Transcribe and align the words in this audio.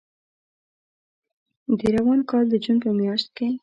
د 1.79 1.81
روان 1.95 2.19
کال 2.29 2.45
د 2.49 2.55
جون 2.63 2.77
په 2.83 2.89
میاشت 2.99 3.27
کې 3.37 3.47